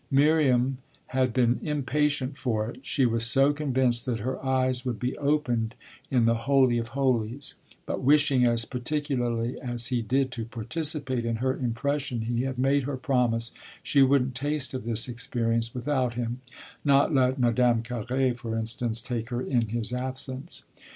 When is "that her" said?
4.07-4.43